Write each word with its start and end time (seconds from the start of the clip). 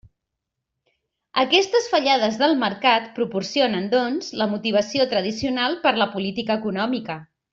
Aquestes 1.41 1.89
fallades 1.91 2.39
del 2.43 2.55
mercat 2.63 3.05
proporcionen, 3.19 3.85
doncs, 3.93 4.33
la 4.43 4.49
motivació 4.55 5.07
tradicional 5.13 5.79
per 5.85 5.95
a 5.95 6.03
la 6.05 6.11
política 6.17 6.61
econòmica. 6.63 7.23